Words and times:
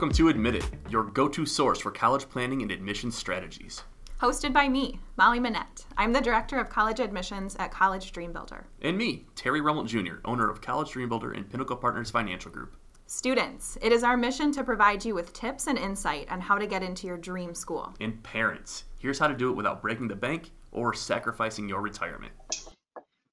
Welcome 0.00 0.16
to 0.16 0.30
Admit 0.30 0.54
It, 0.54 0.64
your 0.88 1.04
go 1.04 1.28
to 1.28 1.44
source 1.44 1.78
for 1.78 1.90
college 1.90 2.26
planning 2.26 2.62
and 2.62 2.70
admissions 2.70 3.14
strategies. 3.14 3.84
Hosted 4.18 4.50
by 4.50 4.66
me, 4.66 4.98
Molly 5.18 5.38
Manette. 5.38 5.84
I'm 5.98 6.14
the 6.14 6.22
Director 6.22 6.58
of 6.58 6.70
College 6.70 7.00
Admissions 7.00 7.54
at 7.56 7.70
College 7.70 8.10
Dream 8.10 8.32
Builder. 8.32 8.66
And 8.80 8.96
me, 8.96 9.26
Terry 9.36 9.60
Rummelt 9.60 9.88
Jr., 9.88 10.14
owner 10.24 10.48
of 10.48 10.62
College 10.62 10.92
Dream 10.92 11.10
Builder 11.10 11.32
and 11.32 11.50
Pinnacle 11.50 11.76
Partners 11.76 12.10
Financial 12.10 12.50
Group. 12.50 12.76
Students, 13.08 13.76
it 13.82 13.92
is 13.92 14.02
our 14.02 14.16
mission 14.16 14.50
to 14.52 14.64
provide 14.64 15.04
you 15.04 15.14
with 15.14 15.34
tips 15.34 15.66
and 15.66 15.76
insight 15.76 16.30
on 16.30 16.40
how 16.40 16.56
to 16.56 16.66
get 16.66 16.82
into 16.82 17.06
your 17.06 17.18
dream 17.18 17.54
school. 17.54 17.92
And 18.00 18.22
parents, 18.22 18.84
here's 19.00 19.18
how 19.18 19.26
to 19.26 19.36
do 19.36 19.50
it 19.50 19.54
without 19.54 19.82
breaking 19.82 20.08
the 20.08 20.16
bank 20.16 20.52
or 20.72 20.94
sacrificing 20.94 21.68
your 21.68 21.82
retirement. 21.82 22.32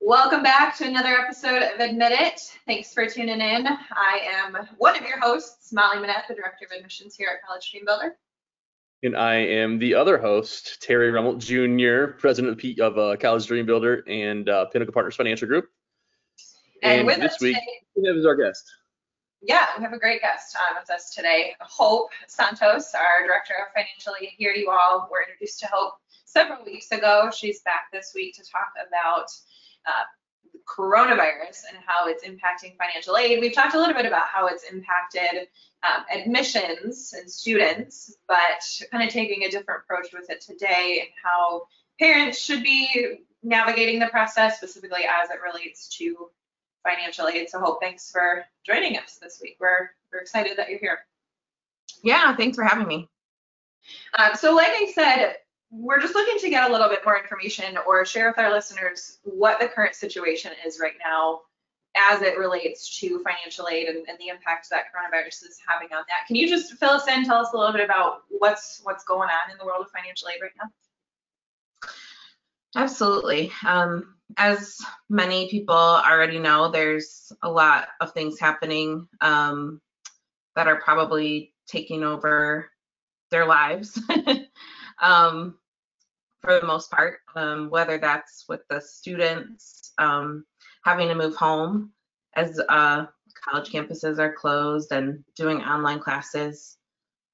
Welcome 0.07 0.41
back 0.41 0.77
to 0.77 0.85
another 0.87 1.09
episode 1.17 1.61
of 1.63 1.81
Admit 1.81 2.13
It. 2.13 2.39
Thanks 2.65 2.93
for 2.93 3.05
tuning 3.07 3.41
in. 3.41 3.67
I 3.67 4.21
am 4.45 4.55
one 4.77 4.95
of 4.95 5.01
your 5.05 5.19
hosts, 5.19 5.73
Molly 5.73 5.99
Manette, 5.99 6.23
the 6.29 6.33
Director 6.35 6.63
of 6.63 6.71
Admissions 6.77 7.13
here 7.13 7.27
at 7.29 7.45
College 7.45 7.69
Dream 7.69 7.83
Builder. 7.85 8.15
And 9.03 9.17
I 9.17 9.35
am 9.35 9.79
the 9.79 9.93
other 9.95 10.17
host, 10.17 10.81
Terry 10.81 11.11
Rummelt 11.11 11.39
Jr., 11.39 12.13
President 12.19 12.53
of, 12.53 12.57
P- 12.57 12.79
of 12.79 12.97
uh, 12.97 13.17
College 13.17 13.47
Dream 13.47 13.65
Builder 13.65 14.05
and 14.07 14.47
uh, 14.47 14.67
Pinnacle 14.67 14.93
Partners 14.93 15.17
Financial 15.17 15.45
Group. 15.45 15.65
And, 16.83 16.99
And 16.99 17.07
with 17.07 17.17
this 17.19 17.33
us 17.33 17.41
week- 17.41 17.55
today, 17.55 17.65
We 17.97 18.07
have 18.07 18.15
as 18.15 18.25
our 18.25 18.35
guest. 18.37 18.63
yeah, 19.41 19.65
we 19.77 19.83
have 19.83 19.91
a 19.91 19.99
great 19.99 20.21
guest 20.21 20.55
on 20.69 20.77
with 20.79 20.89
us 20.89 21.13
today. 21.13 21.53
Hope 21.59 22.11
Santos, 22.29 22.93
our 22.95 23.27
Director 23.27 23.55
of 23.59 23.73
Financial 23.73 24.13
Aid 24.21 24.29
here. 24.37 24.53
You 24.53 24.71
all 24.71 25.09
were 25.11 25.21
introduced 25.27 25.59
to 25.59 25.67
Hope 25.69 25.95
several 26.23 26.63
weeks 26.63 26.93
ago. 26.93 27.29
She's 27.35 27.59
back 27.63 27.87
this 27.91 28.13
week 28.15 28.35
to 28.35 28.43
talk 28.49 28.69
about 28.87 29.25
uh, 29.87 30.03
coronavirus 30.67 31.61
and 31.69 31.79
how 31.85 32.07
it's 32.07 32.23
impacting 32.25 32.75
financial 32.77 33.17
aid. 33.17 33.39
We've 33.39 33.53
talked 33.53 33.73
a 33.73 33.79
little 33.79 33.93
bit 33.93 34.05
about 34.05 34.27
how 34.27 34.47
it's 34.47 34.63
impacted 34.63 35.47
um, 35.83 36.03
admissions 36.13 37.13
and 37.17 37.29
students, 37.29 38.15
but 38.27 38.37
kind 38.91 39.03
of 39.03 39.09
taking 39.09 39.43
a 39.43 39.49
different 39.49 39.81
approach 39.83 40.07
with 40.13 40.29
it 40.29 40.41
today 40.41 40.99
and 41.01 41.09
how 41.23 41.63
parents 41.99 42.37
should 42.39 42.63
be 42.63 43.19
navigating 43.43 43.99
the 43.99 44.07
process, 44.07 44.57
specifically 44.57 45.03
as 45.03 45.29
it 45.29 45.37
relates 45.41 45.87
to 45.97 46.29
financial 46.83 47.27
aid. 47.27 47.49
So 47.49 47.59
Hope, 47.59 47.79
thanks 47.81 48.11
for 48.11 48.43
joining 48.65 48.97
us 48.97 49.17
this 49.21 49.39
week. 49.41 49.57
We're, 49.59 49.89
we're 50.11 50.19
excited 50.19 50.57
that 50.57 50.69
you're 50.69 50.79
here. 50.79 50.99
Yeah, 52.03 52.35
thanks 52.35 52.55
for 52.55 52.63
having 52.63 52.87
me. 52.87 53.09
Um, 54.17 54.31
so 54.35 54.53
like 54.53 54.69
I 54.69 54.91
said, 54.93 55.35
we're 55.69 55.99
just 55.99 56.15
looking 56.15 56.37
to 56.39 56.49
get 56.49 56.69
a 56.69 56.71
little 56.71 56.89
bit 56.89 57.03
more 57.03 57.17
information 57.17 57.77
or 57.85 58.05
share 58.05 58.29
with 58.29 58.39
our 58.39 58.51
listeners 58.51 59.19
what 59.23 59.59
the 59.59 59.67
current 59.67 59.95
situation 59.95 60.51
is 60.65 60.79
right 60.81 60.93
now 61.03 61.41
as 62.11 62.21
it 62.21 62.37
relates 62.37 62.99
to 62.99 63.23
financial 63.23 63.67
aid 63.69 63.87
and, 63.87 64.07
and 64.07 64.17
the 64.19 64.27
impact 64.27 64.69
that 64.69 64.85
coronavirus 64.85 65.43
is 65.43 65.59
having 65.67 65.89
on 65.91 66.03
that. 66.07 66.27
Can 66.27 66.35
you 66.35 66.47
just 66.47 66.73
fill 66.73 66.91
us 66.91 67.07
in, 67.07 67.25
tell 67.25 67.37
us 67.37 67.53
a 67.53 67.57
little 67.57 67.73
bit 67.73 67.83
about 67.83 68.21
what's 68.29 68.81
what's 68.83 69.03
going 69.03 69.29
on 69.29 69.51
in 69.51 69.57
the 69.57 69.65
world 69.65 69.85
of 69.85 69.91
financial 69.91 70.29
aid 70.29 70.39
right 70.41 70.51
now? 70.61 70.69
Absolutely. 72.75 73.51
Um, 73.65 74.15
as 74.37 74.77
many 75.09 75.49
people 75.49 75.75
already 75.75 76.37
know, 76.37 76.69
there's 76.69 77.31
a 77.41 77.49
lot 77.49 77.87
of 78.01 78.13
things 78.13 78.39
happening 78.39 79.07
um, 79.21 79.81
that 80.55 80.67
are 80.67 80.79
probably 80.81 81.53
taking 81.67 82.03
over 82.03 82.69
their 83.31 83.45
lives 83.45 83.99
um, 85.01 85.57
for 86.41 86.59
the 86.59 86.65
most 86.65 86.89
part, 86.91 87.19
um, 87.35 87.69
whether 87.69 87.97
that's 87.97 88.45
with 88.47 88.61
the 88.69 88.79
students 88.79 89.93
um, 89.97 90.45
having 90.83 91.07
to 91.07 91.15
move 91.15 91.35
home 91.35 91.91
as 92.35 92.59
uh, 92.69 93.05
college 93.43 93.69
campuses 93.71 94.19
are 94.19 94.33
closed 94.33 94.91
and 94.91 95.23
doing 95.35 95.61
online 95.61 95.99
classes. 95.99 96.77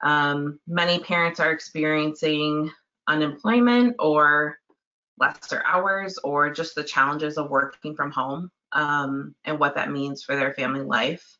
Um, 0.01 0.59
many 0.67 0.99
parents 0.99 1.39
are 1.39 1.51
experiencing 1.51 2.71
unemployment 3.07 3.95
or 3.99 4.57
lesser 5.19 5.63
hours 5.65 6.17
or 6.23 6.51
just 6.51 6.75
the 6.75 6.83
challenges 6.83 7.37
of 7.37 7.49
working 7.49 7.95
from 7.95 8.11
home 8.11 8.49
um, 8.71 9.35
and 9.45 9.59
what 9.59 9.75
that 9.75 9.91
means 9.91 10.23
for 10.23 10.35
their 10.35 10.53
family 10.53 10.81
life. 10.81 11.37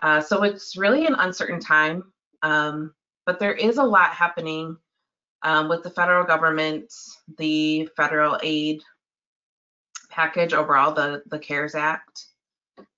Uh, 0.00 0.20
so 0.20 0.42
it's 0.42 0.76
really 0.76 1.06
an 1.06 1.14
uncertain 1.14 1.60
time, 1.60 2.02
um, 2.42 2.92
but 3.24 3.38
there 3.38 3.52
is 3.52 3.76
a 3.76 3.82
lot 3.84 4.10
happening 4.10 4.76
um, 5.42 5.68
with 5.68 5.82
the 5.82 5.90
federal 5.90 6.24
government, 6.24 6.92
the 7.38 7.88
federal 7.96 8.38
aid 8.42 8.82
package 10.10 10.52
overall, 10.52 10.92
the, 10.92 11.22
the 11.26 11.38
CARES 11.38 11.74
Act. 11.74 12.26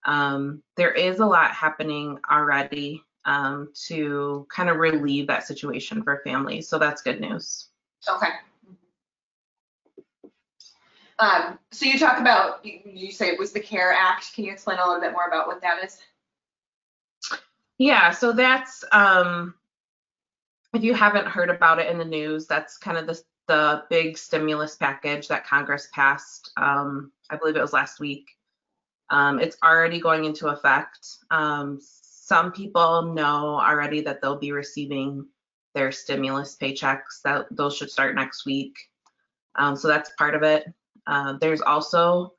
Um, 0.04 0.62
there 0.76 0.92
is 0.92 1.20
a 1.20 1.26
lot 1.26 1.52
happening 1.52 2.18
already 2.30 3.02
um, 3.24 3.70
to 3.86 4.46
kind 4.50 4.68
of 4.68 4.76
relieve 4.76 5.26
that 5.28 5.46
situation 5.46 6.02
for 6.02 6.20
families. 6.24 6.68
So 6.68 6.78
that's 6.78 7.02
good 7.02 7.20
news. 7.20 7.68
Okay. 8.08 8.26
Um, 11.18 11.58
so 11.70 11.86
you 11.86 11.98
talk 11.98 12.18
about, 12.20 12.64
you, 12.66 12.80
you 12.84 13.12
say 13.12 13.28
it 13.28 13.38
was 13.38 13.52
the 13.52 13.60
CARE 13.60 13.92
Act. 13.92 14.34
Can 14.34 14.44
you 14.44 14.52
explain 14.52 14.78
a 14.78 14.86
little 14.86 15.00
bit 15.00 15.12
more 15.12 15.26
about 15.26 15.46
what 15.46 15.62
that 15.62 15.82
is? 15.84 15.98
Yeah, 17.78 18.10
so 18.10 18.32
that's 18.32 18.84
um 18.92 19.54
if 20.74 20.82
you 20.82 20.94
haven't 20.94 21.26
heard 21.26 21.50
about 21.50 21.78
it 21.78 21.90
in 21.90 21.98
the 21.98 22.04
news, 22.04 22.46
that's 22.46 22.78
kind 22.78 22.98
of 22.98 23.06
the 23.06 23.20
the 23.46 23.84
big 23.90 24.16
stimulus 24.16 24.76
package 24.76 25.28
that 25.28 25.46
Congress 25.46 25.88
passed. 25.92 26.50
Um, 26.56 27.12
I 27.28 27.36
believe 27.36 27.56
it 27.56 27.60
was 27.60 27.74
last 27.74 28.00
week. 28.00 28.26
Um, 29.10 29.38
it's 29.38 29.58
already 29.62 30.00
going 30.00 30.24
into 30.24 30.48
effect. 30.48 31.06
Um, 31.30 31.78
some 31.80 32.52
people 32.52 33.12
know 33.14 33.60
already 33.60 34.00
that 34.00 34.22
they'll 34.22 34.38
be 34.38 34.52
receiving 34.52 35.26
their 35.74 35.92
stimulus 35.92 36.56
paychecks. 36.60 37.20
That 37.22 37.46
those 37.50 37.76
should 37.76 37.90
start 37.90 38.14
next 38.14 38.46
week. 38.46 38.74
Um, 39.56 39.76
so 39.76 39.88
that's 39.88 40.10
part 40.16 40.34
of 40.34 40.42
it. 40.42 40.72
Uh, 41.06 41.34
there's 41.40 41.60
also 41.60 42.32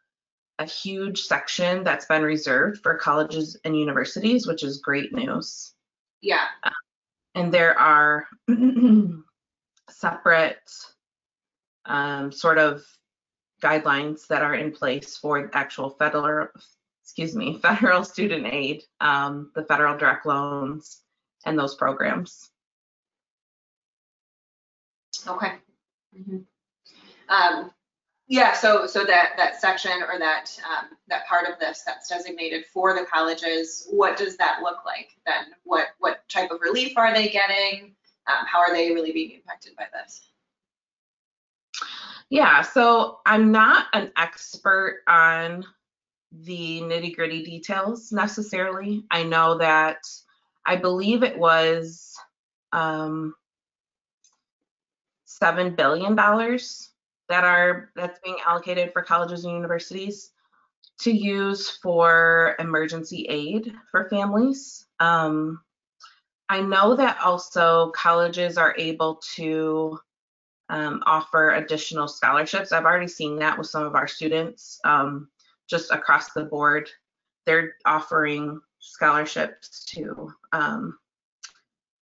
a 0.58 0.66
huge 0.66 1.22
section 1.22 1.84
that's 1.84 2.06
been 2.06 2.24
reserved 2.24 2.82
for 2.82 2.96
colleges 2.96 3.58
and 3.64 3.78
universities, 3.78 4.48
which 4.48 4.64
is 4.64 4.80
great 4.80 5.14
news. 5.14 5.74
Yeah. 6.22 6.48
And 7.36 7.54
there 7.54 7.78
are 7.78 8.28
separate 9.90 10.72
um, 11.86 12.32
sort 12.32 12.58
of 12.58 12.84
guidelines 13.62 14.28
that 14.28 14.42
are 14.42 14.56
in 14.56 14.72
place 14.72 15.18
for 15.18 15.50
actual 15.54 15.92
federal, 15.92 16.48
excuse 17.04 17.36
me, 17.36 17.60
federal 17.62 18.04
student 18.04 18.48
aid, 18.48 18.84
um, 19.02 19.52
the 19.54 19.66
federal 19.66 19.98
direct 19.98 20.26
loans, 20.26 21.02
and 21.46 21.60
those 21.60 21.76
programs. 21.76 22.50
Okay. 25.28 25.54
Mhm. 26.18 26.46
Um, 27.28 27.72
yeah, 28.28 28.54
so, 28.54 28.88
so 28.88 29.04
that, 29.06 29.34
that 29.38 29.62
section 29.62 30.02
or 30.02 30.18
that, 30.18 30.58
um, 30.66 30.90
that 31.08 31.28
part 31.28 31.48
of 31.48 31.60
this 31.60 31.84
that's 31.86 32.10
designated 32.10 32.66
for 32.74 32.94
the 32.94 33.06
colleges, 33.06 33.88
what 33.92 34.18
does 34.18 34.36
that 34.38 34.62
look 34.64 34.84
like 34.86 35.16
then? 35.26 35.46
What, 35.64 35.88
what 36.00 36.28
type 36.28 36.52
of 36.52 36.62
relief 36.62 36.94
are 36.98 37.14
they 37.14 37.30
getting? 37.30 37.96
Um, 38.28 38.46
how 38.48 38.60
are 38.60 38.74
they 38.74 38.92
really 38.94 39.12
being 39.12 39.32
impacted 39.32 39.76
by 39.76 39.86
this? 39.94 40.22
Yeah, 42.30 42.62
so 42.62 43.20
I'm 43.26 43.52
not 43.52 43.86
an 43.94 44.12
expert 44.18 45.04
on 45.08 45.64
the 46.32 46.82
nitty 46.82 47.16
gritty 47.16 47.44
details 47.44 48.12
necessarily. 48.12 49.06
I 49.12 49.24
know 49.24 49.60
that 49.60 50.00
I 50.66 50.76
believe 50.76 51.22
it 51.22 51.38
was 51.38 52.16
um, 52.74 53.36
seven 55.26 55.76
billion 55.76 56.16
dollars 56.16 56.90
that 57.30 57.44
are 57.44 57.90
that's 57.96 58.20
being 58.24 58.38
allocated 58.46 58.94
for 58.94 59.02
colleges 59.02 59.46
and 59.46 59.54
universities 59.54 60.32
to 61.00 61.12
use 61.12 61.70
for 61.70 62.56
emergency 62.60 63.26
aid 63.30 63.74
for 63.92 64.10
families. 64.10 64.86
Um, 65.00 65.62
I 66.48 66.62
know 66.62 66.96
that 66.96 67.20
also 67.22 67.92
colleges 67.92 68.58
are 68.58 68.76
able 68.78 69.20
to 69.36 70.00
um, 70.70 71.04
offer 71.06 71.52
additional 71.52 72.08
scholarships. 72.08 72.72
I've 72.72 72.86
already 72.86 73.08
seen 73.08 73.38
that 73.40 73.58
with 73.58 73.68
some 73.68 73.84
of 73.84 73.96
our 73.96 74.08
students 74.08 74.80
um, 74.86 75.30
just 75.70 75.92
across 75.92 76.32
the 76.32 76.44
board. 76.44 76.90
They're 77.46 77.74
offering 77.86 78.62
scholarships 78.80 79.86
to 79.86 80.32
um, 80.52 80.98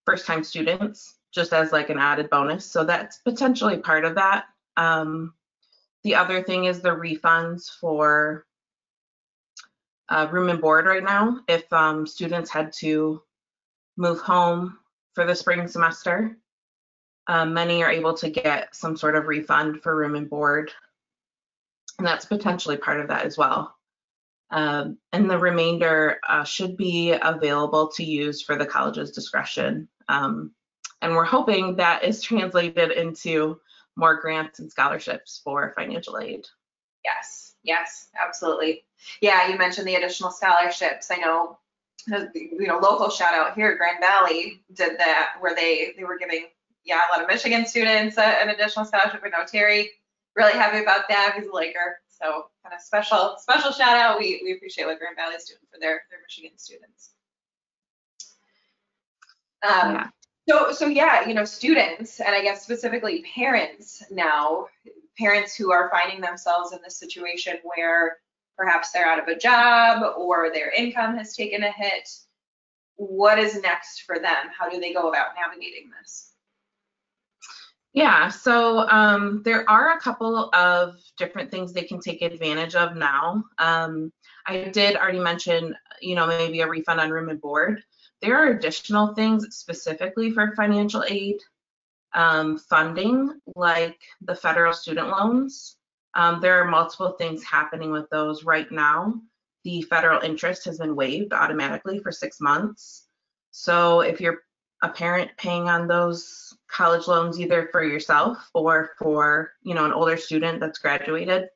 first 0.06 0.26
time 0.26 0.44
students 0.44 1.16
just 1.34 1.54
as 1.54 1.72
like 1.72 1.90
an 1.90 1.98
added 1.98 2.30
bonus. 2.30 2.66
So 2.66 2.84
that's 2.84 3.20
potentially 3.20 3.78
part 3.78 4.06
of 4.06 4.16
that. 4.16 4.46
Um, 4.78 5.34
the 6.04 6.16
other 6.16 6.42
thing 6.42 6.66
is 6.66 6.80
the 6.80 6.90
refunds 6.90 7.70
for 7.80 8.46
uh, 10.10 10.28
room 10.32 10.50
and 10.50 10.62
board 10.62 10.86
right 10.86 11.04
now. 11.04 11.40
If 11.48 11.72
um, 11.72 12.06
students 12.06 12.50
had 12.50 12.74
to 12.80 13.22
move 13.98 14.20
home 14.20 14.78
for 15.14 15.26
the 15.26 15.36
spring 15.36 15.68
semester, 15.68 16.38
um, 17.28 17.54
many 17.54 17.84
are 17.84 17.92
able 17.92 18.14
to 18.16 18.30
get 18.30 18.76
some 18.76 18.98
sort 18.98 19.16
of 19.16 19.28
refund 19.28 19.82
for 19.82 19.96
room 19.96 20.16
and 20.16 20.30
board. 20.30 20.72
And 21.98 22.08
that's 22.08 22.26
potentially 22.26 22.78
part 22.78 23.00
of 23.00 23.08
that 23.10 23.26
as 23.26 23.38
well. 23.38 23.76
Um, 24.50 24.98
and 25.14 25.30
the 25.30 25.38
remainder 25.38 26.20
uh, 26.28 26.44
should 26.44 26.76
be 26.76 27.12
available 27.14 27.88
to 27.96 28.04
use 28.04 28.42
for 28.42 28.58
the 28.58 28.66
college's 28.66 29.12
discretion. 29.12 29.88
Um, 30.10 30.52
and 31.02 31.16
we're 31.16 31.24
hoping 31.24 31.78
that 31.78 32.04
is 32.04 32.22
translated 32.22 32.92
into 32.92 33.60
more 33.96 34.16
grants 34.20 34.60
and 34.60 34.72
scholarships 34.72 35.42
for 35.44 35.74
financial 35.76 36.18
aid. 36.18 36.48
Yes, 37.04 37.56
yes, 37.64 38.10
absolutely. 38.20 38.84
Yeah, 39.22 39.48
you 39.50 39.58
mentioned 39.58 39.88
the 39.88 39.96
additional 39.96 40.32
scholarships. 40.32 41.10
I 41.12 41.18
know, 41.18 41.58
uh, 42.14 42.26
you 42.34 42.68
know, 42.68 42.78
local 42.80 43.10
shout 43.10 43.34
out 43.34 43.56
here, 43.56 43.76
Grand 43.76 44.00
Valley 44.00 44.62
did 44.74 45.00
that 45.00 45.34
where 45.40 45.56
they 45.56 45.94
they 45.98 46.04
were 46.04 46.18
giving 46.18 46.46
yeah 46.84 47.02
a 47.10 47.12
lot 47.14 47.22
of 47.22 47.28
Michigan 47.28 47.66
students 47.66 48.18
a, 48.18 48.24
an 48.24 48.50
additional 48.50 48.86
scholarship. 48.86 49.22
I 49.24 49.30
know 49.30 49.46
Terry 49.46 49.92
really 50.36 50.54
happy 50.54 50.82
about 50.82 51.08
that. 51.10 51.34
He's 51.36 51.48
a 51.48 51.54
Laker, 51.54 52.00
so 52.08 52.46
kind 52.64 52.74
of 52.76 52.82
special 52.82 53.36
special 53.40 53.72
shout 53.72 53.98
out. 53.98 54.20
We 54.20 54.42
we 54.44 54.54
appreciate 54.54 54.86
what 54.86 55.00
Grand 55.00 55.16
Valley's 55.18 55.46
doing 55.46 55.60
for 55.72 55.80
their 55.80 56.04
their 56.10 56.20
Michigan 56.22 56.58
students. 56.58 57.12
Um, 59.64 59.94
Yeah. 59.96 60.10
So, 60.50 60.72
so 60.72 60.88
yeah, 60.88 61.28
you 61.28 61.34
know, 61.34 61.46
students, 61.46 62.20
and 62.20 62.36
I 62.36 62.42
guess 62.42 62.64
specifically 62.64 63.24
parents 63.36 64.04
now, 64.12 64.68
parents 65.18 65.56
who 65.56 65.72
are 65.72 65.90
finding 65.90 66.22
themselves 66.22 66.74
in 66.74 66.80
this 66.84 66.98
situation 66.98 67.58
where 67.64 68.18
perhaps 68.58 68.92
they're 68.92 69.06
out 69.06 69.20
of 69.20 69.28
a 69.28 69.38
job 69.38 70.16
or 70.18 70.52
their 70.52 70.72
income 70.72 71.18
has 71.18 71.36
taken 71.36 71.64
a 71.64 71.72
hit. 71.72 72.10
What 72.96 73.40
is 73.40 73.62
next 73.62 74.02
for 74.02 74.20
them? 74.20 74.48
How 74.58 74.70
do 74.70 74.80
they 74.80 74.94
go 74.94 75.10
about 75.10 75.30
navigating 75.36 75.90
this? 76.00 76.32
Yeah, 77.94 78.30
so 78.30 78.88
um, 78.90 79.42
there 79.44 79.70
are 79.70 79.98
a 79.98 80.00
couple 80.00 80.50
of 80.54 80.96
different 81.18 81.52
things 81.52 81.74
they 81.74 81.84
can 81.84 82.00
take 82.00 82.22
advantage 82.22 82.74
of 82.76 82.96
now. 82.96 83.44
Um, 83.58 84.14
I 84.46 84.70
did 84.70 84.96
already 84.96 85.20
mention, 85.20 85.76
you 86.02 86.16
know, 86.16 86.26
maybe 86.26 86.62
a 86.62 86.68
refund 86.68 87.02
on 87.02 87.10
room 87.10 87.30
and 87.30 87.42
board. 87.42 87.84
There 88.22 88.38
are 88.38 88.52
additional 88.52 89.14
things 89.14 89.56
specifically 89.56 90.32
for 90.32 90.56
financial 90.56 91.04
aid 91.08 91.38
um, 92.14 92.58
funding, 92.58 93.40
like 93.56 94.00
the 94.22 94.36
federal 94.36 94.74
student 94.74 95.10
loans. 95.10 95.78
Um, 96.14 96.42
there 96.42 96.62
are 96.62 96.70
multiple 96.70 97.12
things 97.12 97.44
happening 97.44 97.92
with 97.92 98.10
those 98.10 98.44
right 98.44 98.70
now. 98.72 99.14
The 99.64 99.82
federal 99.84 100.22
interest 100.22 100.66
has 100.66 100.78
been 100.78 100.96
waived 100.96 101.34
automatically 101.34 102.00
for 102.00 102.12
six 102.12 102.42
months. 102.42 103.08
So 103.52 104.02
if 104.02 104.20
you're 104.20 104.42
a 104.82 104.90
parent 104.90 105.32
paying 105.38 105.70
on 105.70 105.88
those 105.88 106.58
college 106.68 107.08
loans 107.08 107.40
either 107.40 107.70
for 107.72 107.84
yourself 107.84 108.50
or 108.54 108.92
for 108.98 109.52
you 109.62 109.76
know 109.76 109.86
an 109.86 109.94
older 109.94 110.18
student 110.18 110.60
that's 110.60 110.80
graduated 110.80 111.50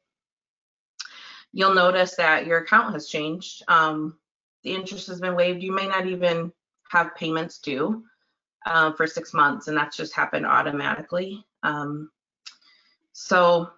you'll 1.51 1.73
notice 1.73 2.15
that 2.15 2.45
your 2.45 2.59
account 2.59 2.93
has 2.93 3.07
changed 3.07 3.63
um, 3.69 4.17
the 4.65 4.75
interest 4.75 5.07
has 5.07 5.21
been 5.21 5.35
waived 5.35 5.63
you 5.63 5.71
may 5.71 5.87
not 5.87 6.05
even 6.05 6.51
have 6.89 7.15
payments 7.15 7.59
due 7.59 8.03
uh, 8.65 8.91
for 8.91 9.07
six 9.07 9.33
months 9.33 9.67
and 9.67 9.77
that's 9.77 9.95
just 9.95 10.13
happened 10.13 10.45
automatically 10.45 11.45
um, 11.63 12.11
so 13.13 13.69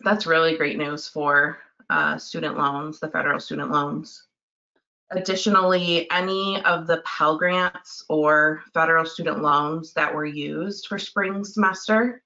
that's 0.00 0.26
really 0.26 0.56
great 0.56 0.78
news 0.78 1.08
for 1.08 1.58
uh, 1.90 2.16
student 2.16 2.56
loans 2.56 3.00
the 3.00 3.08
federal 3.08 3.40
student 3.40 3.72
loans 3.72 4.28
Additionally, 5.10 6.10
any 6.10 6.62
of 6.64 6.86
the 6.86 6.98
Pell 6.98 7.38
Grants 7.38 8.04
or 8.10 8.62
federal 8.74 9.06
student 9.06 9.40
loans 9.40 9.94
that 9.94 10.14
were 10.14 10.26
used 10.26 10.86
for 10.86 10.98
spring 10.98 11.44
semester 11.44 12.22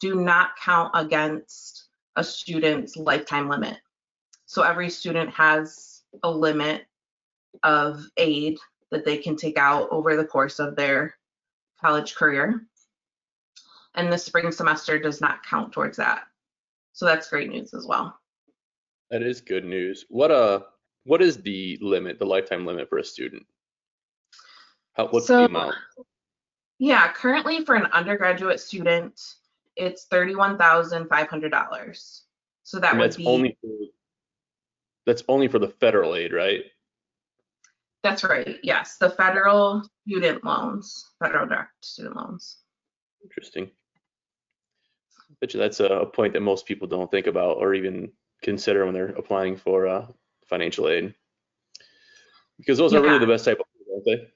do 0.00 0.16
not 0.16 0.50
count 0.62 0.90
against 0.92 1.84
a 2.16 2.22
student's 2.22 2.96
lifetime 2.96 3.48
limit. 3.48 3.78
So 4.44 4.62
every 4.62 4.90
student 4.90 5.30
has 5.30 6.02
a 6.22 6.30
limit 6.30 6.86
of 7.62 8.04
aid 8.16 8.58
that 8.90 9.04
they 9.04 9.18
can 9.18 9.36
take 9.36 9.58
out 9.58 9.88
over 9.90 10.16
the 10.16 10.24
course 10.24 10.58
of 10.58 10.76
their 10.76 11.14
college 11.80 12.14
career. 12.14 12.62
And 13.94 14.12
the 14.12 14.18
spring 14.18 14.52
semester 14.52 14.98
does 14.98 15.20
not 15.20 15.44
count 15.44 15.72
towards 15.72 15.96
that. 15.96 16.24
So 16.92 17.06
that's 17.06 17.28
great 17.28 17.50
news 17.50 17.74
as 17.74 17.86
well. 17.86 18.18
That 19.10 19.22
is 19.22 19.40
good 19.40 19.64
news. 19.64 20.04
What 20.08 20.30
uh 20.30 20.60
what 21.04 21.22
is 21.22 21.36
the 21.42 21.78
limit, 21.80 22.18
the 22.18 22.26
lifetime 22.26 22.66
limit 22.66 22.88
for 22.88 22.98
a 22.98 23.04
student? 23.04 23.46
How, 24.94 25.08
what's 25.08 25.26
So- 25.26 25.38
the 25.38 25.44
amount? 25.44 25.74
Yeah, 26.78 27.10
currently 27.12 27.64
for 27.64 27.74
an 27.74 27.86
undergraduate 27.92 28.60
student, 28.60 29.18
it's 29.76 30.04
thirty-one 30.06 30.58
thousand 30.58 31.08
five 31.08 31.28
hundred 31.28 31.50
dollars. 31.50 32.24
So 32.64 32.78
that 32.80 32.90
And 32.90 33.00
would 33.00 33.06
that's 33.06 33.16
be, 33.16 33.26
only 33.26 33.56
for, 33.62 33.70
that's 35.06 35.22
only 35.28 35.48
for 35.48 35.58
the 35.58 35.68
federal 35.68 36.16
aid, 36.16 36.32
right? 36.32 36.64
That's 38.06 38.22
right, 38.22 38.58
yes, 38.62 38.98
the 38.98 39.10
federal 39.10 39.82
student 40.06 40.44
loans, 40.44 41.10
federal 41.18 41.46
direct 41.46 41.84
student 41.84 42.14
loans. 42.14 42.58
Interesting. 43.24 43.64
I 43.64 45.34
Bet 45.40 45.54
you 45.54 45.58
that's 45.58 45.80
a, 45.80 46.06
point 46.06 46.32
that 46.34 46.40
most 46.40 46.66
people 46.66 46.86
don't 46.86 47.10
think 47.10 47.26
about 47.26 47.56
or 47.56 47.74
even 47.74 48.12
consider 48.42 48.84
when 48.84 48.94
they're 48.94 49.08
applying 49.08 49.56
for 49.56 49.88
uh, 49.88 50.06
financial 50.46 50.88
aid. 50.88 51.14
Because 52.58 52.78
those 52.78 52.94
are 52.94 53.02
really 53.02 53.18
the 53.18 53.26
best 53.26 53.44
type 53.44 53.58
of, 53.58 53.66
aren't 53.92 54.04
they? 54.04 54.28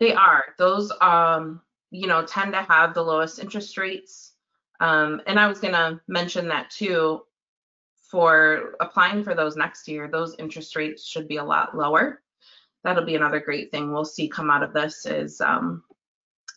They 0.00 0.14
are, 0.14 0.44
those, 0.56 0.90
um, 1.02 1.60
you 1.90 2.06
know, 2.06 2.24
tend 2.24 2.52
to 2.54 2.62
have 2.62 2.94
the 2.94 3.02
lowest 3.02 3.38
interest 3.38 3.76
rates. 3.76 4.32
Um, 4.80 5.20
and 5.26 5.38
I 5.38 5.46
was 5.46 5.60
gonna 5.60 6.00
mention 6.08 6.48
that 6.48 6.70
too, 6.70 7.20
for 8.10 8.74
applying 8.80 9.22
for 9.22 9.34
those 9.34 9.56
next 9.56 9.86
year, 9.86 10.08
those 10.08 10.34
interest 10.38 10.74
rates 10.74 11.06
should 11.06 11.28
be 11.28 11.36
a 11.36 11.44
lot 11.44 11.76
lower. 11.76 12.22
That'll 12.82 13.04
be 13.04 13.16
another 13.16 13.40
great 13.40 13.70
thing 13.70 13.92
we'll 13.92 14.04
see 14.04 14.28
come 14.28 14.50
out 14.50 14.62
of 14.62 14.72
this 14.72 15.06
is, 15.06 15.40
um, 15.40 15.84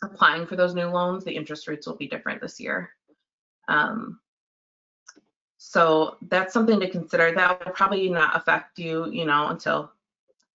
applying 0.01 0.45
for 0.45 0.55
those 0.55 0.73
new 0.73 0.87
loans, 0.87 1.23
the 1.23 1.35
interest 1.35 1.67
rates 1.67 1.87
will 1.87 1.95
be 1.95 2.07
different 2.07 2.41
this 2.41 2.59
year. 2.59 2.89
Um, 3.67 4.19
so 5.57 6.17
that's 6.29 6.53
something 6.53 6.79
to 6.79 6.89
consider. 6.89 7.31
That 7.31 7.65
will 7.65 7.71
probably 7.71 8.09
not 8.09 8.35
affect 8.35 8.77
you, 8.79 9.09
you 9.09 9.25
know, 9.25 9.47
until 9.47 9.91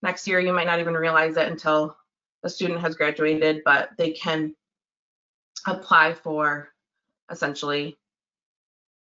next 0.03 0.27
year. 0.27 0.39
You 0.41 0.53
might 0.53 0.67
not 0.67 0.81
even 0.81 0.95
realize 0.95 1.37
it 1.37 1.49
until 1.49 1.97
a 2.43 2.49
student 2.49 2.81
has 2.81 2.95
graduated, 2.95 3.63
but 3.65 3.91
they 3.97 4.11
can 4.11 4.55
apply 5.67 6.15
for 6.15 6.69
essentially 7.31 7.98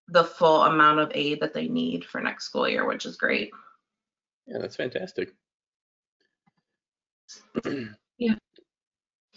the 0.08 0.24
full 0.24 0.62
amount 0.64 1.00
of 1.00 1.12
aid 1.14 1.40
that 1.40 1.52
they 1.54 1.68
need 1.68 2.04
for 2.04 2.20
next 2.20 2.44
school 2.46 2.68
year, 2.68 2.86
which 2.86 3.04
is 3.06 3.16
great. 3.16 3.50
Yeah, 4.46 4.58
that's 4.58 4.76
fantastic. 4.76 5.34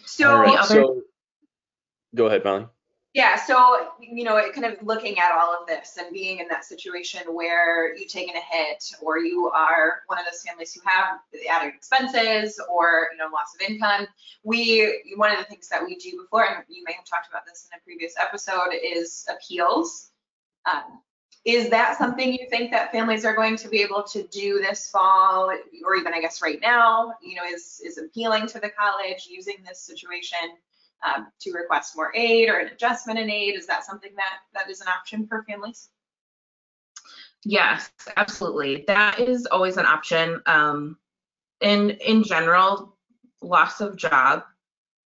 So, 0.04 0.30
All 0.30 0.38
right, 0.42 0.58
other- 0.58 0.66
so 0.82 1.02
go 2.14 2.26
ahead, 2.26 2.44
Molly. 2.44 2.66
yeah, 3.14 3.36
so, 3.36 3.88
you 4.00 4.24
know, 4.24 4.50
kind 4.52 4.66
of 4.66 4.82
looking 4.82 5.18
at 5.18 5.30
all 5.32 5.54
of 5.54 5.66
this 5.68 5.96
and 5.96 6.12
being 6.12 6.38
in 6.40 6.48
that 6.48 6.64
situation 6.64 7.22
where 7.32 7.94
you've 7.96 8.10
taken 8.10 8.34
a 8.34 8.40
hit 8.40 8.82
or 9.00 9.18
you 9.18 9.48
are 9.54 10.00
one 10.08 10.18
of 10.18 10.24
those 10.24 10.42
families 10.42 10.74
who 10.74 10.80
have 10.84 11.20
added 11.48 11.72
expenses 11.74 12.60
or, 12.68 13.08
you 13.12 13.18
know, 13.18 13.26
loss 13.32 13.54
of 13.54 13.60
income, 13.70 14.06
we, 14.42 15.02
one 15.16 15.30
of 15.30 15.38
the 15.38 15.44
things 15.44 15.68
that 15.68 15.84
we 15.84 15.94
do 15.96 16.20
before, 16.22 16.46
and 16.46 16.64
you 16.68 16.82
may 16.84 16.92
have 16.94 17.04
talked 17.04 17.28
about 17.30 17.46
this 17.46 17.68
in 17.72 17.78
a 17.78 17.80
previous 17.84 18.14
episode, 18.20 18.72
is 18.82 19.24
appeals. 19.30 20.10
Um, 20.66 21.00
Is 21.44 21.70
that 21.70 21.98
something 21.98 22.32
you 22.32 22.46
think 22.48 22.70
that 22.70 22.92
families 22.92 23.24
are 23.24 23.34
going 23.34 23.56
to 23.56 23.68
be 23.68 23.82
able 23.82 24.04
to 24.04 24.22
do 24.28 24.60
this 24.60 24.88
fall, 24.88 25.50
or 25.84 25.96
even 25.96 26.14
I 26.14 26.20
guess 26.20 26.40
right 26.40 26.60
now? 26.60 27.14
You 27.20 27.34
know, 27.36 27.42
is 27.44 27.80
is 27.84 27.98
appealing 27.98 28.46
to 28.48 28.60
the 28.60 28.70
college 28.70 29.26
using 29.28 29.56
this 29.66 29.80
situation 29.80 30.38
um, 31.04 31.26
to 31.40 31.52
request 31.52 31.96
more 31.96 32.12
aid 32.14 32.48
or 32.48 32.58
an 32.58 32.68
adjustment 32.68 33.18
in 33.18 33.28
aid? 33.28 33.56
Is 33.56 33.66
that 33.66 33.84
something 33.84 34.14
that 34.14 34.38
that 34.54 34.70
is 34.70 34.80
an 34.80 34.88
option 34.88 35.26
for 35.26 35.44
families? 35.48 35.88
Yes, 37.44 37.90
absolutely. 38.16 38.84
That 38.86 39.18
is 39.18 39.46
always 39.46 39.76
an 39.76 39.86
option. 39.86 40.40
Um, 40.46 40.96
in 41.60 41.90
in 41.90 42.22
general, 42.22 42.96
loss 43.40 43.80
of 43.80 43.96
job 43.96 44.44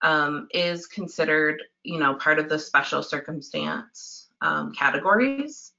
um, 0.03 0.49
is 0.53 0.87
considered, 0.87 1.63
you 1.83 1.99
know, 1.99 2.15
part 2.15 2.39
of 2.39 2.51
the 2.51 2.59
special 2.59 3.03
circumstance 3.03 4.25
um, 4.40 4.73
categories 4.73 5.73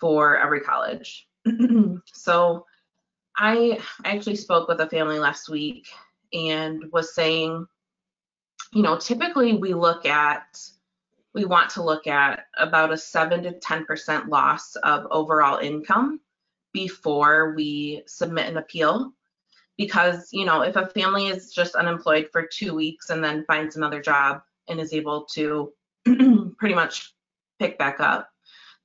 for 0.00 0.38
every 0.38 0.60
college. 0.60 1.28
so, 2.12 2.64
I 3.36 3.78
actually 4.04 4.34
spoke 4.34 4.66
with 4.66 4.80
a 4.80 4.88
family 4.88 5.20
last 5.20 5.48
week 5.48 5.86
and 6.32 6.82
was 6.92 7.14
saying, 7.14 7.66
you 8.72 8.82
know, 8.82 8.98
typically 8.98 9.56
we 9.56 9.74
look 9.74 10.06
at 10.06 10.60
we 11.34 11.44
want 11.44 11.70
to 11.70 11.82
look 11.82 12.06
at 12.06 12.46
about 12.58 12.92
a 12.92 12.96
7 12.96 13.42
to 13.44 13.52
10% 13.52 14.28
loss 14.28 14.74
of 14.76 15.06
overall 15.10 15.58
income 15.58 16.20
before 16.72 17.54
we 17.54 18.02
submit 18.06 18.48
an 18.48 18.56
appeal. 18.56 19.12
Because, 19.76 20.30
you 20.32 20.44
know, 20.44 20.62
if 20.62 20.74
a 20.74 20.88
family 20.88 21.28
is 21.28 21.52
just 21.52 21.76
unemployed 21.76 22.28
for 22.32 22.48
two 22.52 22.74
weeks 22.74 23.10
and 23.10 23.22
then 23.22 23.44
finds 23.44 23.76
another 23.76 24.00
job 24.00 24.42
and 24.68 24.80
is 24.80 24.92
able 24.92 25.26
to 25.26 25.72
pretty 26.58 26.74
much 26.74 27.14
pick 27.58 27.78
back 27.78 28.00
up, 28.00 28.28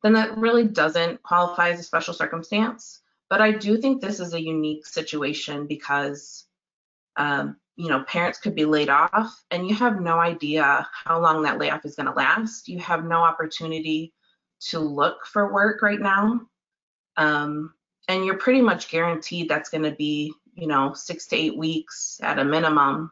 then 0.01 0.13
that 0.13 0.37
really 0.37 0.65
doesn't 0.65 1.23
qualify 1.23 1.69
as 1.69 1.79
a 1.79 1.83
special 1.83 2.13
circumstance. 2.13 2.99
But 3.29 3.41
I 3.41 3.51
do 3.51 3.77
think 3.77 4.01
this 4.01 4.19
is 4.19 4.33
a 4.33 4.41
unique 4.41 4.85
situation 4.85 5.65
because, 5.65 6.45
um, 7.15 7.57
you 7.75 7.89
know, 7.89 8.03
parents 8.03 8.39
could 8.39 8.53
be 8.53 8.65
laid 8.65 8.89
off 8.89 9.43
and 9.49 9.67
you 9.67 9.73
have 9.75 9.99
no 9.99 10.19
idea 10.19 10.87
how 10.91 11.19
long 11.19 11.41
that 11.43 11.57
layoff 11.57 11.85
is 11.85 11.95
going 11.95 12.05
to 12.07 12.13
last. 12.13 12.67
You 12.67 12.79
have 12.79 13.05
no 13.05 13.23
opportunity 13.23 14.13
to 14.67 14.79
look 14.79 15.25
for 15.25 15.51
work 15.51 15.81
right 15.81 15.99
now. 15.99 16.41
Um, 17.17 17.73
and 18.07 18.25
you're 18.25 18.37
pretty 18.37 18.61
much 18.61 18.89
guaranteed 18.89 19.49
that's 19.49 19.69
going 19.69 19.83
to 19.83 19.91
be, 19.91 20.33
you 20.53 20.67
know, 20.67 20.93
six 20.93 21.27
to 21.27 21.35
eight 21.35 21.57
weeks 21.57 22.19
at 22.21 22.39
a 22.39 22.45
minimum, 22.45 23.11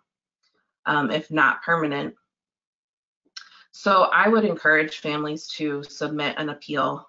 um, 0.85 1.11
if 1.11 1.31
not 1.31 1.63
permanent. 1.63 2.15
So 3.71 4.03
I 4.13 4.27
would 4.27 4.45
encourage 4.45 4.99
families 4.99 5.47
to 5.49 5.83
submit 5.83 6.35
an 6.37 6.49
appeal. 6.49 7.07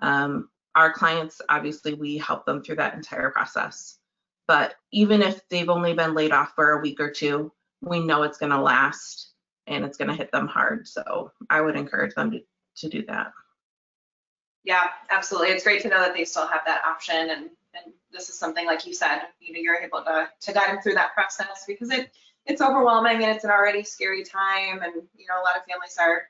Um, 0.00 0.48
our 0.74 0.92
clients, 0.92 1.40
obviously, 1.48 1.94
we 1.94 2.18
help 2.18 2.46
them 2.46 2.62
through 2.62 2.76
that 2.76 2.94
entire 2.94 3.30
process. 3.30 3.98
But 4.46 4.76
even 4.92 5.22
if 5.22 5.46
they've 5.48 5.68
only 5.68 5.94
been 5.94 6.14
laid 6.14 6.32
off 6.32 6.52
for 6.54 6.72
a 6.72 6.80
week 6.80 7.00
or 7.00 7.10
two, 7.10 7.52
we 7.82 8.00
know 8.00 8.22
it's 8.22 8.38
going 8.38 8.52
to 8.52 8.60
last 8.60 9.32
and 9.66 9.84
it's 9.84 9.98
going 9.98 10.08
to 10.08 10.16
hit 10.16 10.32
them 10.32 10.46
hard. 10.46 10.88
So 10.88 11.32
I 11.50 11.60
would 11.60 11.76
encourage 11.76 12.14
them 12.14 12.30
to, 12.30 12.40
to 12.76 12.88
do 12.88 13.04
that. 13.06 13.32
Yeah, 14.64 14.84
absolutely. 15.10 15.48
It's 15.50 15.64
great 15.64 15.82
to 15.82 15.88
know 15.88 16.00
that 16.00 16.14
they 16.14 16.24
still 16.24 16.46
have 16.46 16.62
that 16.66 16.84
option 16.84 17.16
and, 17.16 17.50
and 17.74 17.92
this 18.12 18.28
is 18.28 18.38
something 18.38 18.66
like 18.66 18.86
you 18.86 18.94
said, 18.94 19.22
you 19.40 19.52
know, 19.52 19.60
you're 19.60 19.76
able 19.76 20.02
to, 20.02 20.28
to 20.40 20.52
guide 20.52 20.70
them 20.70 20.80
through 20.82 20.94
that 20.94 21.14
process 21.14 21.64
because 21.66 21.90
it, 21.90 22.10
it's 22.48 22.62
overwhelming 22.62 23.22
and 23.22 23.30
it's 23.30 23.44
an 23.44 23.50
already 23.50 23.84
scary 23.84 24.24
time 24.24 24.82
and, 24.82 24.94
you 25.16 25.26
know, 25.28 25.40
a 25.40 25.44
lot 25.44 25.56
of 25.56 25.64
families 25.68 25.96
are 26.00 26.22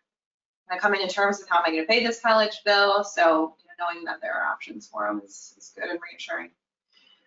kind 0.68 0.78
of 0.78 0.82
coming 0.82 1.06
to 1.06 1.12
terms 1.12 1.38
with 1.38 1.48
how 1.48 1.58
am 1.58 1.64
I 1.64 1.70
going 1.70 1.82
to 1.82 1.86
pay 1.86 2.04
this 2.04 2.20
college 2.20 2.60
bill? 2.64 3.04
So 3.04 3.54
you 3.58 3.64
know, 3.68 3.86
knowing 3.86 4.04
that 4.04 4.20
there 4.20 4.34
are 4.34 4.46
options 4.46 4.88
for 4.88 5.06
them 5.06 5.22
is, 5.24 5.54
is 5.56 5.72
good 5.74 5.88
and 5.88 6.00
reassuring. 6.12 6.50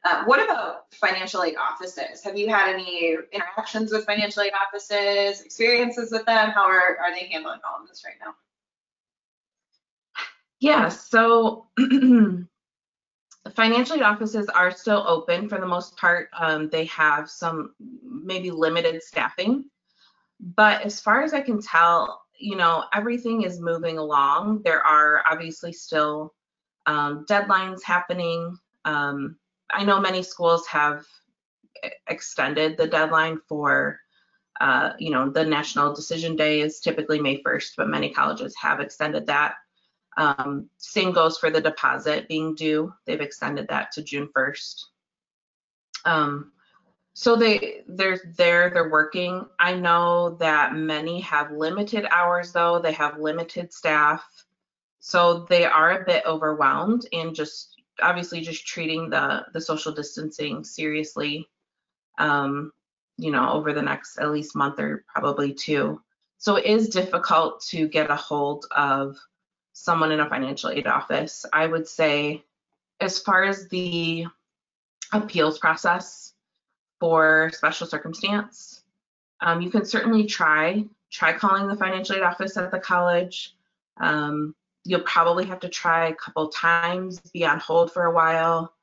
Uh, 0.04 0.24
what 0.26 0.44
about 0.44 0.94
financial 0.94 1.44
aid 1.44 1.56
offices? 1.56 2.24
Have 2.24 2.36
you 2.36 2.50
had 2.50 2.74
any 2.74 3.16
interactions 3.32 3.92
with 3.92 4.06
financial 4.06 4.42
aid 4.42 4.52
offices, 4.54 5.42
experiences 5.42 6.12
with 6.12 6.26
them? 6.26 6.50
How 6.50 6.66
are, 6.66 6.98
are 6.98 7.14
they 7.14 7.30
handling 7.32 7.60
all 7.64 7.82
of 7.82 7.88
this 7.88 8.04
right 8.04 8.16
now? 8.20 8.34
Yeah, 10.60 10.90
so 10.90 11.68
financial 13.50 13.96
aid 13.96 14.04
offices 14.04 14.48
are 14.48 14.72
still 14.72 15.04
open 15.08 15.50
for 15.50 15.60
the 15.60 15.68
most 15.68 15.98
part. 15.98 16.30
Um, 16.38 16.70
they 16.70 16.86
have 16.86 17.30
some 17.30 17.74
maybe 18.04 18.52
limited 18.52 19.02
staffing, 19.02 19.66
but 20.40 20.82
as 20.84 21.00
far 21.00 21.24
as 21.24 21.34
I 21.34 21.42
can 21.42 21.62
tell, 21.62 22.22
you 22.38 22.56
know, 22.56 22.86
everything 22.94 23.44
is 23.44 23.60
moving 23.60 23.98
along. 23.98 24.62
There 24.64 24.82
are 24.82 25.24
obviously 25.30 25.74
still 25.74 26.34
um, 26.86 27.26
deadlines 27.30 27.84
happening. 27.84 28.58
Um, 28.86 29.38
I 29.72 29.84
know 29.84 30.00
many 30.00 30.24
schools 30.24 30.68
have 30.68 31.06
extended 32.08 32.78
the 32.78 32.88
deadline 32.88 33.40
for, 33.48 34.00
uh, 34.60 34.94
you 35.00 35.12
know, 35.12 35.30
the 35.30 35.46
national 35.46 35.94
decision 35.94 36.36
day 36.36 36.62
is 36.62 36.80
typically 36.80 37.20
May 37.20 37.42
1st, 37.42 37.72
but 37.78 37.90
many 37.90 38.12
colleges 38.12 38.56
have 38.62 38.80
extended 38.80 39.26
that. 39.28 39.56
Um, 40.22 40.70
same 40.78 41.14
goes 41.14 41.40
for 41.40 41.50
the 41.50 41.60
deposit 41.60 42.28
being 42.28 42.54
due. 42.54 42.94
They've 43.06 43.20
extended 43.20 43.68
that 43.70 43.92
to 43.94 44.04
June 44.04 44.30
1st. 44.36 44.84
Um, 46.06 46.52
so 47.14 47.36
they 47.36 47.84
they're 47.88 48.20
there, 48.38 48.70
they're 48.70 48.92
working. 48.92 49.48
I 49.60 49.74
know 49.74 50.38
that 50.40 50.76
many 50.76 51.22
have 51.22 51.52
limited 51.52 52.06
hours 52.12 52.52
though. 52.52 52.80
They 52.80 52.92
have 52.92 53.18
limited 53.18 53.74
staff. 53.74 54.24
So 55.00 55.48
they 55.50 55.66
are 55.66 56.02
a 56.02 56.06
bit 56.06 56.24
overwhelmed 56.28 57.08
and 57.12 57.34
just 57.34 57.82
obviously 58.00 58.42
just 58.42 58.68
treating 58.68 59.10
the 59.10 59.46
the 59.54 59.62
social 59.62 59.92
distancing 59.92 60.64
seriously. 60.64 61.50
Um, 62.20 62.72
you 63.18 63.32
know, 63.32 63.52
over 63.54 63.74
the 63.74 63.82
next 63.82 64.18
at 64.20 64.32
least 64.32 64.56
month 64.56 64.80
or 64.80 65.04
probably 65.12 65.52
two. 65.52 66.00
So 66.38 66.58
it 66.58 66.66
is 66.66 66.90
difficult 66.90 67.62
to 67.70 67.88
get 67.88 68.12
a 68.12 68.16
hold 68.16 68.66
of 68.76 69.18
someone 69.82 70.12
in 70.12 70.20
a 70.20 70.30
financial 70.30 70.70
aid 70.70 70.88
office. 70.88 71.46
I 71.52 71.68
would 71.68 71.88
say, 71.88 72.44
as 73.00 73.20
far 73.20 73.44
as 73.44 73.68
the 73.70 74.28
appeals 75.12 75.60
process 75.60 76.34
for 77.00 77.52
special 77.54 77.88
circumstance, 77.88 78.84
um, 79.42 79.62
you 79.62 79.70
can 79.70 79.86
certainly 79.86 80.26
try 80.26 80.86
try 81.12 81.34
calling 81.34 81.68
the 81.68 81.76
financial 81.76 82.16
aid 82.16 82.22
office 82.22 82.56
at 82.58 82.72
the 82.72 82.80
college. 82.80 83.56
Um, 84.00 84.56
you'll 84.86 85.02
probably 85.02 85.46
have 85.46 85.60
to 85.60 85.70
try 85.70 86.08
a 86.08 86.16
couple 86.16 86.48
times, 86.50 87.20
be 87.34 87.46
on 87.46 87.60
hold 87.60 87.92
for 87.92 88.06
a 88.06 88.14
while, 88.14 88.74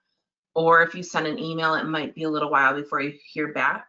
or 0.54 0.82
if 0.82 0.94
you 0.94 1.02
send 1.02 1.26
an 1.26 1.38
email, 1.38 1.74
it 1.74 1.84
might 1.84 2.14
be 2.14 2.24
a 2.24 2.30
little 2.30 2.50
while 2.50 2.74
before 2.74 3.00
you 3.00 3.14
hear 3.32 3.52
back. 3.52 3.88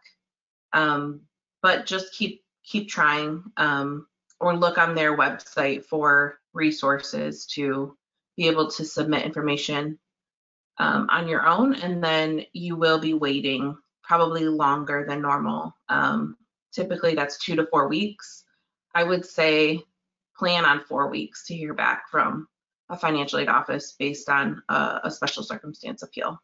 Um, 0.72 1.20
but 1.62 1.84
just 1.84 2.14
keep 2.14 2.42
keep 2.64 2.88
trying, 2.88 3.42
um, 3.56 4.06
or 4.38 4.56
look 4.56 4.78
on 4.78 4.94
their 4.94 5.16
website 5.16 5.84
for 5.84 6.39
resources 6.52 7.46
to 7.46 7.96
be 8.36 8.48
able 8.48 8.70
to 8.70 8.84
submit 8.84 9.24
information 9.24 9.98
um, 10.78 11.08
on 11.10 11.28
your 11.28 11.46
own, 11.46 11.74
and 11.74 12.02
then 12.02 12.44
you 12.52 12.76
will 12.76 12.98
be 12.98 13.14
waiting 13.14 13.76
probably 14.02 14.44
longer 14.44 15.04
than 15.06 15.20
normal. 15.20 15.74
Um, 15.88 16.36
typically, 16.72 17.14
that's 17.14 17.38
two 17.38 17.56
to 17.56 17.66
four 17.66 17.88
weeks. 17.88 18.44
I 18.94 19.04
would 19.04 19.24
say 19.24 19.82
plan 20.36 20.64
on 20.64 20.84
four 20.88 21.10
weeks 21.10 21.46
to 21.46 21.54
hear 21.54 21.74
back 21.74 22.08
from 22.10 22.48
a 22.88 22.96
financial 22.96 23.38
aid 23.38 23.48
office 23.48 23.94
based 23.98 24.28
on 24.28 24.62
a, 24.68 25.00
a 25.04 25.10
special 25.10 25.42
circumstance 25.42 26.02
appeal. 26.02 26.40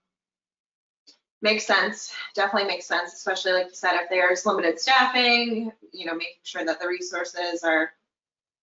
Makes 1.42 1.66
sense. 1.66 2.12
Definitely 2.34 2.68
makes 2.68 2.86
sense, 2.86 3.12
especially 3.14 3.52
like 3.52 3.66
you 3.66 3.74
said, 3.74 3.94
if 3.94 4.08
there's 4.10 4.46
limited 4.46 4.78
staffing, 4.80 5.72
you 5.92 6.06
know, 6.06 6.14
making 6.14 6.34
sure 6.42 6.64
that 6.64 6.80
the 6.80 6.88
resources 6.88 7.62
are 7.62 7.90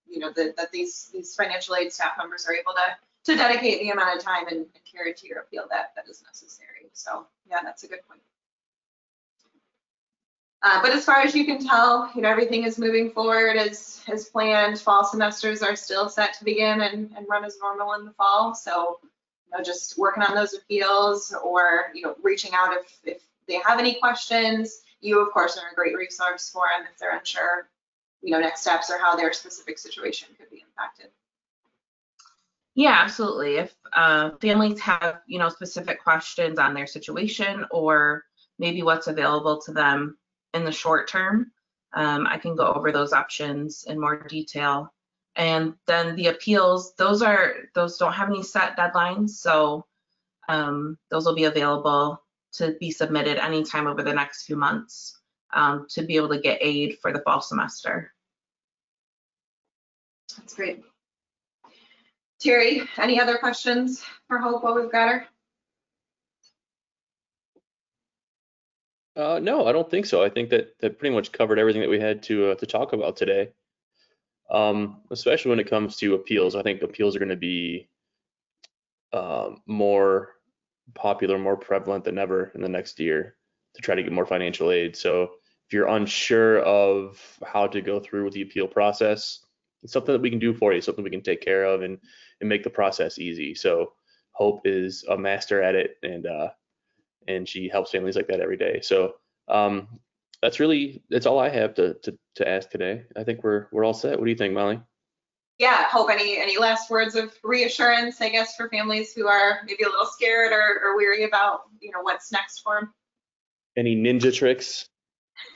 you 0.07 0.19
know, 0.19 0.31
that, 0.35 0.55
that 0.57 0.71
these, 0.71 1.09
these 1.13 1.35
financial 1.35 1.75
aid 1.75 1.91
staff 1.91 2.13
members 2.17 2.45
are 2.47 2.53
able 2.53 2.73
to, 2.73 3.31
to 3.31 3.37
dedicate 3.37 3.81
the 3.81 3.89
amount 3.89 4.17
of 4.17 4.23
time 4.23 4.47
and, 4.47 4.57
and 4.57 4.83
care 4.91 5.11
to 5.11 5.27
your 5.27 5.39
appeal 5.39 5.65
that, 5.69 5.93
that 5.95 6.05
is 6.09 6.23
necessary. 6.23 6.89
So 6.93 7.25
yeah, 7.49 7.59
that's 7.63 7.83
a 7.83 7.87
good 7.87 7.99
point. 8.07 8.21
Uh, 10.61 10.81
but 10.81 10.91
as 10.91 11.03
far 11.03 11.17
as 11.17 11.35
you 11.35 11.45
can 11.45 11.59
tell, 11.59 12.09
you 12.15 12.21
know, 12.21 12.29
everything 12.29 12.63
is 12.63 12.79
moving 12.79 13.11
forward 13.11 13.57
as, 13.57 14.01
as 14.07 14.29
planned. 14.29 14.79
Fall 14.79 15.03
semesters 15.03 15.61
are 15.61 15.75
still 15.75 16.07
set 16.07 16.33
to 16.35 16.45
begin 16.45 16.81
and, 16.81 17.11
and 17.17 17.25
run 17.29 17.43
as 17.43 17.57
normal 17.61 17.93
in 17.95 18.05
the 18.05 18.11
fall. 18.11 18.55
So, 18.55 18.99
you 19.03 19.57
know, 19.57 19.63
just 19.63 19.97
working 19.97 20.23
on 20.23 20.35
those 20.35 20.53
appeals 20.53 21.35
or, 21.43 21.91
you 21.93 22.03
know, 22.03 22.15
reaching 22.23 22.51
out 22.53 22.73
if, 22.77 22.97
if 23.03 23.23
they 23.45 23.59
have 23.65 23.77
any 23.77 23.95
questions. 23.95 24.83
You, 25.01 25.19
of 25.19 25.33
course, 25.33 25.57
are 25.57 25.69
a 25.69 25.75
great 25.75 25.97
resource 25.97 26.49
for 26.49 26.63
them 26.77 26.87
if 26.89 26.97
they're 26.97 27.17
unsure 27.17 27.67
you 28.23 28.31
know, 28.31 28.39
next 28.39 28.61
steps 28.61 28.89
or 28.89 28.97
how 28.97 29.15
their 29.15 29.33
specific 29.33 29.77
situation 29.77 30.29
could 30.37 30.49
be 30.49 30.63
impacted. 30.67 31.11
Yeah, 32.73 32.97
absolutely. 33.03 33.57
If 33.57 33.75
uh, 33.91 34.31
families 34.41 34.79
have, 34.79 35.21
you 35.27 35.37
know, 35.37 35.49
specific 35.49 36.01
questions 36.01 36.57
on 36.57 36.73
their 36.73 36.87
situation 36.87 37.65
or 37.69 38.23
maybe 38.57 38.81
what's 38.81 39.07
available 39.07 39.61
to 39.61 39.71
them 39.71 40.17
in 40.53 40.65
the 40.65 40.71
short 40.71 41.07
term, 41.07 41.51
um, 41.93 42.25
I 42.25 42.37
can 42.37 42.55
go 42.55 42.73
over 42.73 42.91
those 42.91 43.13
options 43.13 43.83
in 43.87 43.99
more 43.99 44.23
detail. 44.23 44.91
And 45.35 45.75
then 45.85 46.15
the 46.15 46.27
appeals, 46.27 46.95
those 46.95 47.21
are 47.21 47.53
those 47.75 47.97
don't 47.97 48.13
have 48.13 48.29
any 48.29 48.43
set 48.43 48.77
deadlines, 48.77 49.31
so 49.31 49.85
um, 50.47 50.97
those 51.09 51.25
will 51.25 51.35
be 51.35 51.45
available 51.45 52.21
to 52.53 52.75
be 52.79 52.91
submitted 52.91 53.43
anytime 53.43 53.87
over 53.87 54.03
the 54.03 54.13
next 54.13 54.45
few 54.45 54.55
months 54.55 55.19
um, 55.53 55.87
to 55.89 56.03
be 56.03 56.15
able 56.15 56.29
to 56.29 56.39
get 56.39 56.59
aid 56.61 56.99
for 57.01 57.11
the 57.11 57.19
fall 57.19 57.41
semester. 57.41 58.12
That's 60.37 60.53
great. 60.53 60.83
Terry, 62.39 62.81
any 62.97 63.21
other 63.21 63.37
questions 63.37 64.03
for 64.27 64.37
Hope 64.37 64.63
while 64.63 64.75
we've 64.75 64.91
got 64.91 65.09
her? 65.09 65.27
Uh, 69.15 69.39
no, 69.39 69.67
I 69.67 69.71
don't 69.71 69.89
think 69.89 70.05
so. 70.05 70.23
I 70.23 70.29
think 70.29 70.49
that 70.49 70.77
that 70.79 70.97
pretty 70.97 71.15
much 71.15 71.31
covered 71.31 71.59
everything 71.59 71.81
that 71.81 71.89
we 71.89 71.99
had 71.99 72.23
to 72.23 72.51
uh, 72.51 72.55
to 72.55 72.65
talk 72.65 72.93
about 72.93 73.15
today. 73.15 73.49
Um, 74.49 75.01
especially 75.11 75.49
when 75.49 75.59
it 75.59 75.69
comes 75.69 75.97
to 75.97 76.15
appeals, 76.15 76.55
I 76.55 76.63
think 76.63 76.81
appeals 76.81 77.15
are 77.15 77.19
going 77.19 77.29
to 77.29 77.35
be 77.35 77.87
uh, 79.13 79.51
more 79.65 80.29
popular, 80.95 81.37
more 81.37 81.55
prevalent 81.55 82.03
than 82.03 82.17
ever 82.17 82.51
in 82.55 82.61
the 82.61 82.69
next 82.69 82.99
year 82.99 83.35
to 83.75 83.81
try 83.81 83.95
to 83.95 84.03
get 84.03 84.11
more 84.11 84.25
financial 84.25 84.71
aid. 84.71 84.95
So 84.95 85.23
if 85.23 85.73
you're 85.73 85.87
unsure 85.87 86.59
of 86.59 87.21
how 87.45 87.67
to 87.67 87.81
go 87.81 87.99
through 87.99 88.25
with 88.25 88.33
the 88.33 88.41
appeal 88.41 88.67
process, 88.67 89.42
it's 89.83 89.93
something 89.93 90.13
that 90.13 90.21
we 90.21 90.29
can 90.29 90.39
do 90.39 90.53
for 90.53 90.73
you, 90.73 90.81
something 90.81 91.03
we 91.03 91.09
can 91.09 91.21
take 91.21 91.41
care 91.41 91.65
of 91.65 91.81
and 91.81 91.97
and 92.39 92.49
make 92.49 92.63
the 92.63 92.69
process 92.69 93.19
easy. 93.19 93.53
So 93.55 93.93
Hope 94.31 94.61
is 94.65 95.03
a 95.09 95.17
master 95.17 95.61
at 95.61 95.75
it, 95.75 95.97
and 96.01 96.25
uh, 96.25 96.49
and 97.27 97.47
she 97.47 97.69
helps 97.69 97.91
families 97.91 98.15
like 98.15 98.27
that 98.27 98.39
every 98.39 98.57
day. 98.57 98.79
So 98.81 99.15
um, 99.47 99.87
that's 100.41 100.59
really 100.59 101.03
that's 101.09 101.27
all 101.27 101.39
I 101.39 101.49
have 101.49 101.75
to, 101.75 101.93
to 102.03 102.17
to 102.35 102.47
ask 102.47 102.69
today. 102.69 103.03
I 103.15 103.23
think 103.23 103.43
we're 103.43 103.67
we're 103.71 103.85
all 103.85 103.93
set. 103.93 104.17
What 104.17 104.25
do 104.25 104.31
you 104.31 104.37
think, 104.37 104.53
Molly? 104.53 104.81
yeah, 105.59 105.87
Hope 105.87 106.09
any 106.09 106.37
any 106.37 106.57
last 106.57 106.89
words 106.89 107.15
of 107.15 107.33
reassurance, 107.43 108.19
I 108.21 108.29
guess, 108.29 108.55
for 108.55 108.69
families 108.69 109.13
who 109.13 109.27
are 109.27 109.59
maybe 109.65 109.83
a 109.83 109.87
little 109.87 110.05
scared 110.05 110.51
or, 110.51 110.81
or 110.83 110.97
weary 110.97 111.23
about 111.23 111.61
you 111.79 111.91
know 111.91 112.01
what's 112.01 112.31
next 112.31 112.59
for 112.59 112.79
them. 112.79 112.93
Any 113.77 113.95
ninja 113.95 114.33
tricks? 114.33 114.87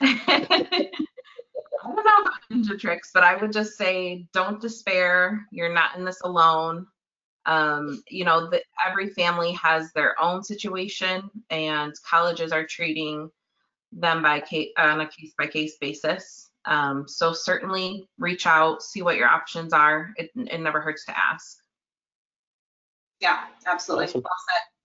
I 1.82 1.86
don't 1.86 1.96
know 1.96 2.22
about 2.22 2.40
ninja 2.50 2.78
tricks, 2.78 3.10
but 3.12 3.22
I 3.22 3.36
would 3.36 3.52
just 3.52 3.76
say 3.76 4.26
don't 4.32 4.60
despair. 4.60 5.46
You're 5.50 5.72
not 5.72 5.96
in 5.96 6.04
this 6.04 6.20
alone. 6.22 6.86
Um, 7.46 8.02
you 8.08 8.24
know, 8.24 8.50
the, 8.50 8.62
every 8.86 9.08
family 9.10 9.52
has 9.52 9.92
their 9.92 10.20
own 10.20 10.42
situation, 10.44 11.30
and 11.50 11.94
colleges 12.04 12.52
are 12.52 12.66
treating 12.66 13.30
them 13.92 14.22
by 14.22 14.40
case, 14.40 14.70
on 14.76 15.00
a 15.00 15.08
case 15.08 15.32
by 15.38 15.46
case 15.46 15.76
basis. 15.80 16.50
Um, 16.66 17.08
so 17.08 17.32
certainly 17.32 18.06
reach 18.18 18.46
out, 18.46 18.82
see 18.82 19.00
what 19.00 19.16
your 19.16 19.28
options 19.28 19.72
are. 19.72 20.12
It, 20.16 20.30
it 20.36 20.60
never 20.60 20.80
hurts 20.80 21.06
to 21.06 21.18
ask. 21.18 21.58
Yeah, 23.20 23.44
absolutely. 23.66 24.06
Awesome. 24.06 24.22
Well 24.22 24.32
said. 24.48 24.77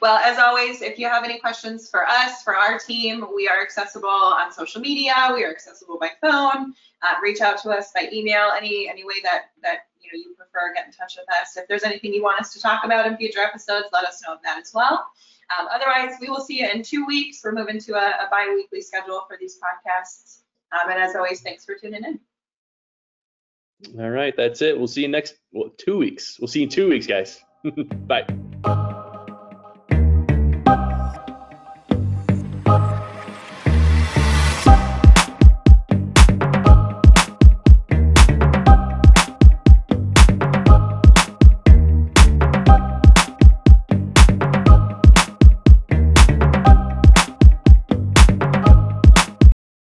Well, 0.00 0.16
as 0.16 0.38
always, 0.38 0.82
if 0.82 0.98
you 0.98 1.08
have 1.08 1.24
any 1.24 1.38
questions 1.38 1.88
for 1.88 2.06
us, 2.06 2.42
for 2.42 2.56
our 2.56 2.78
team, 2.78 3.26
we 3.34 3.48
are 3.48 3.60
accessible 3.60 4.08
on 4.08 4.52
social 4.52 4.80
media. 4.80 5.14
We 5.34 5.44
are 5.44 5.50
accessible 5.50 5.98
by 5.98 6.10
phone. 6.20 6.72
Uh, 7.02 7.14
reach 7.22 7.40
out 7.40 7.60
to 7.62 7.70
us 7.70 7.92
by 7.92 8.08
email. 8.12 8.50
Any 8.56 8.88
any 8.88 9.04
way 9.04 9.14
that 9.22 9.50
that 9.62 9.86
you 10.00 10.10
know 10.10 10.18
you 10.18 10.34
prefer, 10.34 10.72
get 10.74 10.86
in 10.86 10.92
touch 10.92 11.16
with 11.18 11.26
us. 11.40 11.56
If 11.56 11.68
there's 11.68 11.84
anything 11.84 12.14
you 12.14 12.22
want 12.22 12.40
us 12.40 12.52
to 12.54 12.60
talk 12.60 12.84
about 12.84 13.06
in 13.06 13.16
future 13.16 13.40
episodes, 13.40 13.86
let 13.92 14.04
us 14.04 14.22
know 14.26 14.34
of 14.34 14.42
that 14.44 14.58
as 14.58 14.72
well. 14.74 15.06
Um, 15.58 15.68
otherwise, 15.70 16.16
we 16.20 16.28
will 16.28 16.40
see 16.40 16.60
you 16.60 16.68
in 16.68 16.82
two 16.82 17.06
weeks. 17.06 17.40
We're 17.44 17.52
moving 17.52 17.78
to 17.80 17.94
a, 17.94 18.26
a 18.26 18.28
bi-weekly 18.30 18.80
schedule 18.80 19.24
for 19.28 19.36
these 19.38 19.58
podcasts. 19.58 20.38
Um, 20.72 20.90
and 20.90 21.00
as 21.00 21.14
always, 21.14 21.40
thanks 21.40 21.64
for 21.64 21.76
tuning 21.76 22.02
in. 22.04 22.20
All 24.00 24.10
right, 24.10 24.34
that's 24.36 24.62
it. 24.62 24.76
We'll 24.76 24.88
see 24.88 25.02
you 25.02 25.08
next 25.08 25.34
well, 25.52 25.70
two 25.76 25.98
weeks. 25.98 26.38
We'll 26.40 26.48
see 26.48 26.60
you 26.60 26.64
in 26.64 26.70
two 26.70 26.88
weeks, 26.88 27.06
guys. 27.06 27.44
Bye. 28.06 28.26